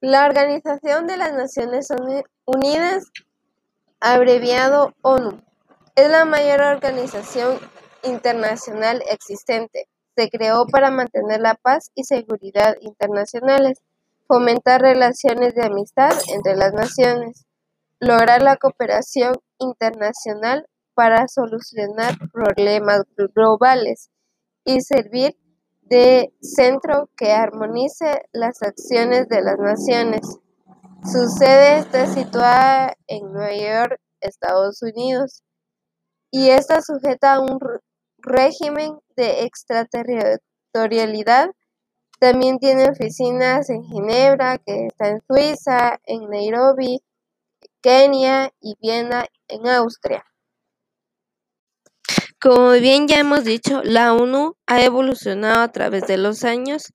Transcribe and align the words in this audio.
La 0.00 0.26
Organización 0.26 1.08
de 1.08 1.16
las 1.16 1.32
Naciones 1.32 1.88
Unidas, 2.46 3.02
abreviado 3.98 4.94
ONU, 5.02 5.42
es 5.96 6.08
la 6.08 6.24
mayor 6.24 6.60
organización 6.60 7.58
internacional 8.04 9.02
existente. 9.10 9.88
Se 10.16 10.30
creó 10.30 10.66
para 10.66 10.92
mantener 10.92 11.40
la 11.40 11.56
paz 11.56 11.90
y 11.96 12.04
seguridad 12.04 12.76
internacionales, 12.80 13.80
fomentar 14.28 14.82
relaciones 14.82 15.56
de 15.56 15.66
amistad 15.66 16.12
entre 16.32 16.54
las 16.54 16.72
naciones, 16.72 17.46
lograr 17.98 18.40
la 18.40 18.56
cooperación 18.56 19.34
internacional 19.58 20.68
para 20.94 21.26
solucionar 21.26 22.14
problemas 22.32 23.02
globales 23.34 24.10
y 24.64 24.80
servir 24.80 25.36
de 25.88 26.32
centro 26.40 27.10
que 27.16 27.32
armonice 27.32 28.28
las 28.32 28.62
acciones 28.62 29.28
de 29.28 29.42
las 29.42 29.58
naciones. 29.58 30.22
Su 31.04 31.28
sede 31.28 31.78
está 31.78 32.06
situada 32.06 32.94
en 33.06 33.32
Nueva 33.32 33.54
York, 33.54 34.00
Estados 34.20 34.82
Unidos, 34.82 35.44
y 36.30 36.50
está 36.50 36.82
sujeta 36.82 37.34
a 37.34 37.40
un 37.40 37.58
régimen 38.18 38.98
de 39.16 39.44
extraterritorialidad. 39.44 41.50
También 42.20 42.58
tiene 42.58 42.90
oficinas 42.90 43.70
en 43.70 43.84
Ginebra, 43.84 44.58
que 44.58 44.86
está 44.86 45.08
en 45.08 45.22
Suiza, 45.26 45.98
en 46.04 46.28
Nairobi, 46.28 47.00
Kenia 47.80 48.50
y 48.60 48.76
Viena, 48.80 49.24
en 49.46 49.68
Austria. 49.68 50.24
Como 52.40 52.70
bien 52.72 53.08
ya 53.08 53.18
hemos 53.18 53.42
dicho, 53.42 53.82
la 53.82 54.14
ONU 54.14 54.54
ha 54.68 54.82
evolucionado 54.84 55.60
a 55.60 55.72
través 55.72 56.06
de 56.06 56.18
los 56.18 56.44
años 56.44 56.92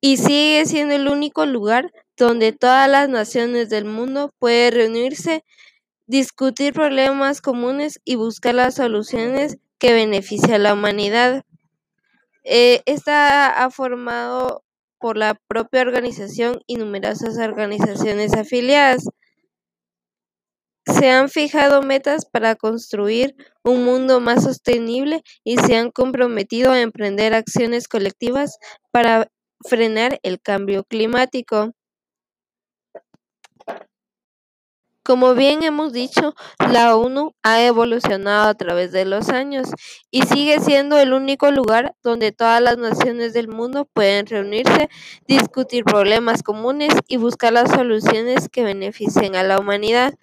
y 0.00 0.16
sigue 0.16 0.64
siendo 0.64 0.94
el 0.94 1.06
único 1.06 1.44
lugar 1.44 1.92
donde 2.16 2.52
todas 2.52 2.88
las 2.88 3.10
naciones 3.10 3.68
del 3.68 3.84
mundo 3.84 4.32
pueden 4.38 4.72
reunirse, 4.72 5.44
discutir 6.06 6.72
problemas 6.72 7.42
comunes 7.42 8.00
y 8.04 8.14
buscar 8.14 8.54
las 8.54 8.76
soluciones 8.76 9.58
que 9.78 9.92
benefician 9.92 10.52
a 10.54 10.58
la 10.58 10.72
humanidad. 10.72 11.44
Eh, 12.42 12.80
esta 12.86 13.48
ha 13.48 13.70
formado 13.70 14.64
por 14.98 15.18
la 15.18 15.34
propia 15.46 15.82
organización 15.82 16.62
y 16.66 16.76
numerosas 16.76 17.36
organizaciones 17.36 18.32
afiliadas 18.32 19.04
se 20.86 21.10
han 21.10 21.28
fijado 21.28 21.82
metas 21.82 22.26
para 22.26 22.56
construir 22.56 23.34
un 23.62 23.84
mundo 23.84 24.20
más 24.20 24.44
sostenible 24.44 25.22
y 25.42 25.56
se 25.56 25.76
han 25.76 25.90
comprometido 25.90 26.72
a 26.72 26.80
emprender 26.80 27.34
acciones 27.34 27.88
colectivas 27.88 28.58
para 28.90 29.28
frenar 29.66 30.18
el 30.22 30.40
cambio 30.40 30.84
climático. 30.84 31.72
Como 35.02 35.34
bien 35.34 35.62
hemos 35.62 35.92
dicho, 35.92 36.34
la 36.72 36.96
ONU 36.96 37.34
ha 37.42 37.62
evolucionado 37.62 38.48
a 38.48 38.54
través 38.54 38.90
de 38.90 39.04
los 39.04 39.28
años 39.28 39.68
y 40.10 40.22
sigue 40.22 40.60
siendo 40.60 40.98
el 40.98 41.12
único 41.12 41.50
lugar 41.50 41.94
donde 42.02 42.32
todas 42.32 42.62
las 42.62 42.78
naciones 42.78 43.34
del 43.34 43.48
mundo 43.48 43.86
pueden 43.92 44.26
reunirse, 44.26 44.88
discutir 45.28 45.84
problemas 45.84 46.42
comunes 46.42 46.94
y 47.06 47.18
buscar 47.18 47.52
las 47.52 47.70
soluciones 47.70 48.48
que 48.48 48.64
beneficien 48.64 49.36
a 49.36 49.42
la 49.42 49.58
humanidad 49.58 50.14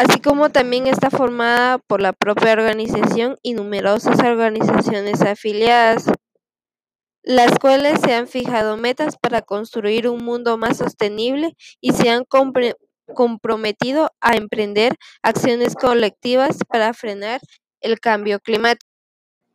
así 0.00 0.18
como 0.18 0.48
también 0.48 0.86
está 0.86 1.10
formada 1.10 1.76
por 1.76 2.00
la 2.00 2.14
propia 2.14 2.54
organización 2.54 3.36
y 3.42 3.52
numerosas 3.52 4.18
organizaciones 4.20 5.20
afiliadas, 5.20 6.06
las 7.22 7.58
cuales 7.58 8.00
se 8.00 8.14
han 8.14 8.26
fijado 8.26 8.78
metas 8.78 9.18
para 9.18 9.42
construir 9.42 10.08
un 10.08 10.24
mundo 10.24 10.56
más 10.56 10.78
sostenible 10.78 11.54
y 11.82 11.92
se 11.92 12.08
han 12.08 12.24
comprometido 13.14 14.10
a 14.22 14.36
emprender 14.36 14.96
acciones 15.22 15.74
colectivas 15.74 16.56
para 16.66 16.94
frenar 16.94 17.42
el 17.82 18.00
cambio 18.00 18.40
climático. 18.40 18.89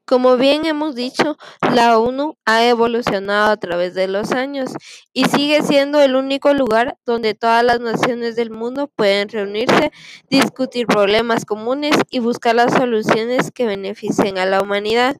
Como 0.05 0.37
bien 0.37 0.67
hemos 0.67 0.93
dicho, 0.93 1.35
la 1.73 1.97
ONU 1.97 2.37
ha 2.45 2.63
evolucionado 2.63 3.51
a 3.51 3.57
través 3.57 3.95
de 3.95 4.07
los 4.07 4.33
años 4.33 4.71
y 5.13 5.25
sigue 5.25 5.63
siendo 5.63 5.99
el 5.99 6.15
único 6.15 6.53
lugar 6.53 6.97
donde 7.07 7.33
todas 7.33 7.63
las 7.63 7.79
naciones 7.79 8.35
del 8.35 8.51
mundo 8.51 8.87
pueden 8.87 9.29
reunirse, 9.29 9.91
discutir 10.29 10.85
problemas 10.85 11.43
comunes 11.43 11.95
y 12.11 12.19
buscar 12.19 12.53
las 12.53 12.73
soluciones 12.73 13.49
que 13.49 13.65
beneficien 13.65 14.37
a 14.37 14.45
la 14.45 14.61
humanidad. 14.61 15.17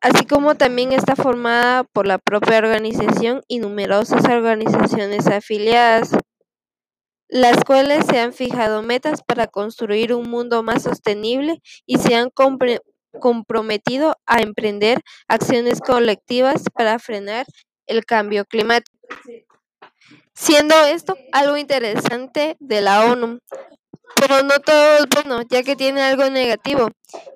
Así 0.00 0.26
como 0.26 0.56
también 0.56 0.92
está 0.92 1.14
formada 1.14 1.84
por 1.84 2.06
la 2.08 2.18
propia 2.18 2.58
organización 2.58 3.42
y 3.46 3.60
numerosas 3.60 4.24
organizaciones 4.24 5.28
afiliadas 5.28 6.10
las 7.28 7.64
cuales 7.64 8.06
se 8.06 8.20
han 8.20 8.32
fijado 8.32 8.82
metas 8.82 9.22
para 9.22 9.46
construir 9.46 10.14
un 10.14 10.28
mundo 10.30 10.62
más 10.62 10.82
sostenible 10.84 11.60
y 11.86 11.98
se 11.98 12.14
han 12.14 12.30
comprometido 13.20 14.16
a 14.26 14.40
emprender 14.40 15.00
acciones 15.28 15.80
colectivas 15.80 16.64
para 16.74 16.98
frenar 16.98 17.46
el 17.86 18.04
cambio 18.04 18.44
climático. 18.44 18.96
Siendo 20.34 20.74
esto 20.84 21.16
algo 21.32 21.56
interesante 21.56 22.56
de 22.58 22.80
la 22.80 23.06
ONU, 23.06 23.38
pero 24.16 24.42
no 24.42 24.58
todo 24.60 24.98
es 24.98 25.06
bueno, 25.08 25.42
ya 25.48 25.62
que 25.62 25.76
tiene 25.76 26.02
algo 26.02 26.28
negativo, 26.30 26.88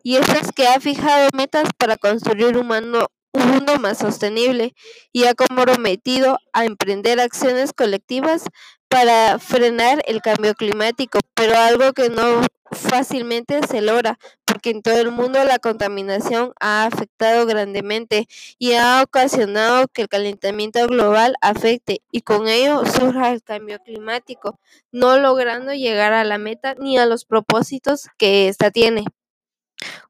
y 0.02 0.16
eso 0.16 0.32
es 0.32 0.52
que 0.52 0.66
ha 0.66 0.80
fijado 0.80 1.28
metas 1.34 1.68
para 1.76 1.96
construir 1.96 2.56
un 2.56 2.66
mundo, 2.66 3.08
un 3.32 3.48
mundo 3.48 3.78
más 3.78 3.98
sostenible 3.98 4.74
y 5.12 5.24
ha 5.24 5.34
comprometido 5.34 6.38
a 6.52 6.64
emprender 6.64 7.20
acciones 7.20 7.72
colectivas 7.72 8.44
para 8.88 9.38
frenar 9.38 10.02
el 10.06 10.22
cambio 10.22 10.54
climático, 10.54 11.20
pero 11.34 11.56
algo 11.56 11.92
que 11.92 12.08
no 12.08 12.40
fácilmente 12.70 13.60
se 13.66 13.80
logra, 13.80 14.18
porque 14.44 14.70
en 14.70 14.82
todo 14.82 14.98
el 14.98 15.10
mundo 15.10 15.42
la 15.44 15.58
contaminación 15.58 16.52
ha 16.60 16.84
afectado 16.84 17.46
grandemente 17.46 18.26
y 18.58 18.72
ha 18.74 19.02
ocasionado 19.02 19.88
que 19.88 20.02
el 20.02 20.08
calentamiento 20.08 20.86
global 20.86 21.34
afecte 21.40 22.00
y 22.12 22.22
con 22.22 22.48
ello 22.48 22.82
surja 22.86 23.32
el 23.32 23.42
cambio 23.42 23.78
climático, 23.80 24.58
no 24.92 25.18
logrando 25.18 25.72
llegar 25.72 26.12
a 26.12 26.24
la 26.24 26.38
meta 26.38 26.74
ni 26.78 26.98
a 26.98 27.06
los 27.06 27.24
propósitos 27.24 28.08
que 28.18 28.48
ésta 28.48 28.70
tiene. 28.70 29.04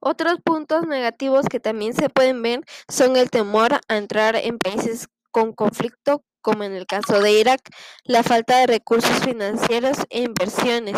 Otros 0.00 0.38
puntos 0.44 0.86
negativos 0.86 1.46
que 1.46 1.60
también 1.60 1.94
se 1.94 2.08
pueden 2.08 2.42
ver 2.42 2.60
son 2.88 3.16
el 3.16 3.30
temor 3.30 3.80
a 3.88 3.96
entrar 3.96 4.36
en 4.36 4.58
países 4.58 5.08
con 5.30 5.52
conflicto 5.52 6.24
como 6.40 6.64
en 6.64 6.72
el 6.72 6.86
caso 6.86 7.20
de 7.20 7.32
Irak, 7.32 7.60
la 8.04 8.22
falta 8.22 8.58
de 8.58 8.66
recursos 8.66 9.18
financieros 9.20 9.98
e 10.08 10.22
inversiones, 10.22 10.96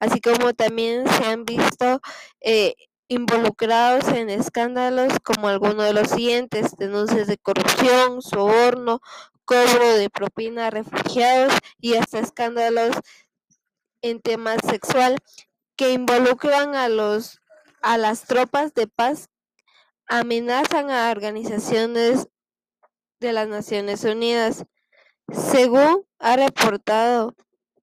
así 0.00 0.20
como 0.20 0.54
también 0.54 1.06
se 1.06 1.24
han 1.24 1.44
visto 1.44 2.00
eh, 2.40 2.74
involucrados 3.08 4.08
en 4.08 4.28
escándalos 4.28 5.12
como 5.22 5.48
algunos 5.48 5.84
de 5.84 5.92
los 5.92 6.08
siguientes, 6.08 6.76
denuncias 6.76 7.26
de 7.26 7.38
corrupción, 7.38 8.22
soborno, 8.22 9.00
cobro 9.44 9.94
de 9.94 10.10
propina 10.10 10.66
a 10.66 10.70
refugiados 10.70 11.52
y 11.80 11.94
hasta 11.94 12.18
escándalos 12.18 12.96
en 14.02 14.20
temas 14.20 14.58
sexual 14.68 15.16
que 15.76 15.92
involucran 15.92 16.74
a 16.74 16.88
los 16.88 17.40
a 17.82 17.98
las 17.98 18.24
tropas 18.24 18.74
de 18.74 18.86
paz 18.86 19.28
amenazan 20.06 20.90
a 20.90 21.10
organizaciones 21.10 22.28
de 23.20 23.32
las 23.32 23.48
Naciones 23.48 24.04
Unidas. 24.04 24.64
Según 25.30 26.04
ha 26.18 26.36
reportado 26.36 27.34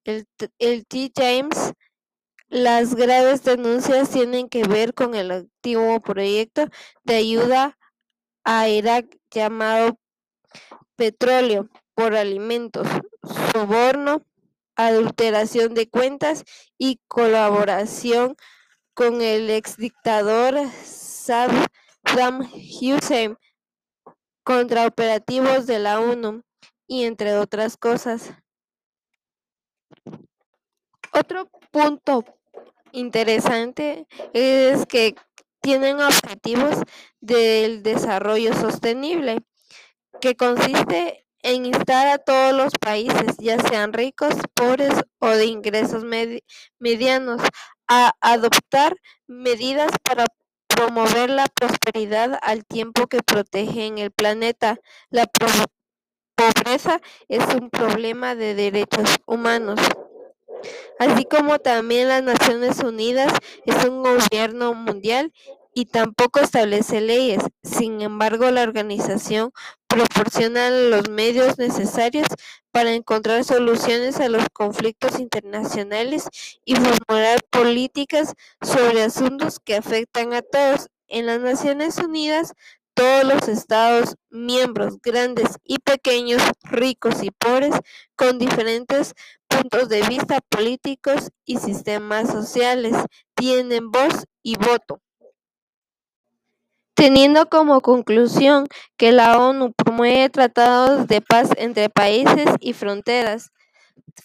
el, 0.03 0.25
T-Times, 0.87 1.73
las 2.47 2.95
graves 2.95 3.43
denuncias 3.43 4.09
tienen 4.09 4.49
que 4.49 4.67
ver 4.67 4.93
con 4.93 5.15
el 5.15 5.31
activo 5.31 5.99
proyecto 5.99 6.65
de 7.03 7.15
ayuda 7.15 7.77
a 8.43 8.69
Irak 8.69 9.17
llamado 9.31 9.97
Petróleo 10.95 11.69
por 11.95 12.15
Alimentos, 12.15 12.87
soborno, 13.51 14.23
adulteración 14.75 15.73
de 15.73 15.89
cuentas 15.89 16.43
y 16.77 16.99
colaboración 17.07 18.35
con 18.95 19.21
el 19.21 19.49
exdictador 19.49 20.55
Saddam 20.83 22.49
Hussein 22.81 23.37
contra 24.43 24.87
operativos 24.87 25.67
de 25.67 25.79
la 25.79 25.99
ONU 25.99 26.43
y 26.87 27.03
entre 27.03 27.37
otras 27.37 27.77
cosas. 27.77 28.33
Otro 31.11 31.49
punto 31.71 32.23
interesante 32.93 34.07
es 34.33 34.85
que 34.85 35.15
tienen 35.61 35.99
objetivos 35.99 36.75
del 37.19 37.83
desarrollo 37.83 38.53
sostenible, 38.53 39.39
que 40.21 40.35
consiste 40.35 41.24
en 41.45 41.67
instar 41.67 42.07
a 42.07 42.17
todos 42.17 42.53
los 42.53 42.73
países, 42.73 43.37
ya 43.37 43.59
sean 43.59 43.93
ricos, 43.93 44.33
pobres 44.55 44.95
o 45.19 45.27
de 45.27 45.45
ingresos 45.45 46.03
medianos, 46.79 47.39
a 47.87 48.13
adoptar 48.19 48.97
medidas 49.27 49.91
para 50.01 50.25
promover 50.67 51.29
la 51.29 51.45
prosperidad 51.45 52.39
al 52.41 52.65
tiempo 52.65 53.05
que 53.05 53.19
protegen 53.21 53.99
el 53.99 54.09
planeta. 54.09 54.79
La 55.11 55.27
pobreza 56.35 56.99
es 57.27 57.45
un 57.53 57.69
problema 57.69 58.33
de 58.33 58.55
derechos 58.55 59.17
humanos. 59.27 59.79
Así 60.97 61.25
como 61.25 61.59
también 61.59 62.07
las 62.07 62.23
Naciones 62.23 62.79
Unidas 62.79 63.31
es 63.65 63.85
un 63.85 64.01
gobierno 64.01 64.73
mundial 64.73 65.31
y 65.75 65.85
tampoco 65.85 66.39
establece 66.39 67.01
leyes. 67.01 67.43
Sin 67.61 68.01
embargo, 68.01 68.49
la 68.49 68.63
organización 68.63 69.51
proporciona 69.95 70.69
los 70.71 71.09
medios 71.09 71.57
necesarios 71.57 72.27
para 72.71 72.91
encontrar 72.91 73.45
soluciones 73.45 74.19
a 74.19 74.27
los 74.27 74.43
conflictos 74.51 75.21
internacionales 75.21 76.27
y 76.65 76.75
formular 76.75 77.39
políticas 77.49 78.33
sobre 78.61 79.03
asuntos 79.03 79.61
que 79.63 79.77
afectan 79.77 80.33
a 80.33 80.41
todos. 80.41 80.87
En 81.07 81.27
las 81.27 81.39
Naciones 81.39 81.97
Unidas, 81.99 82.51
todos 82.93 83.23
los 83.23 83.47
Estados 83.47 84.15
miembros, 84.29 84.97
grandes 85.01 85.59
y 85.63 85.79
pequeños, 85.79 86.41
ricos 86.63 87.23
y 87.23 87.31
pobres, 87.31 87.75
con 88.17 88.37
diferentes 88.37 89.13
puntos 89.47 89.87
de 89.87 90.01
vista 90.09 90.41
políticos 90.49 91.29
y 91.45 91.59
sistemas 91.59 92.29
sociales, 92.29 92.97
tienen 93.33 93.91
voz 93.91 94.25
y 94.43 94.57
voto. 94.57 95.04
Teniendo 96.95 97.47
como 97.47 97.81
conclusión 97.81 98.67
que 98.95 99.11
la 99.11 99.37
ONU 99.37 99.73
promueve 99.73 100.29
tratados 100.29 101.07
de 101.07 101.19
paz 101.19 101.49
entre 101.57 101.89
países 101.89 102.45
y 102.61 102.71
fronteras, 102.71 103.51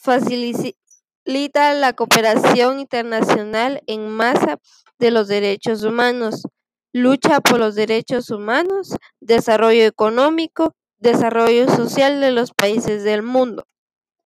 facilita 0.00 1.74
la 1.74 1.94
cooperación 1.94 2.78
internacional 2.78 3.82
en 3.88 4.08
masa 4.08 4.58
de 5.00 5.10
los 5.10 5.26
derechos 5.26 5.82
humanos, 5.82 6.44
lucha 6.92 7.40
por 7.40 7.58
los 7.58 7.74
derechos 7.74 8.30
humanos, 8.30 8.94
desarrollo 9.20 9.84
económico, 9.84 10.76
desarrollo 10.98 11.68
social 11.74 12.20
de 12.20 12.30
los 12.30 12.52
países 12.52 13.02
del 13.02 13.24
mundo. 13.24 13.64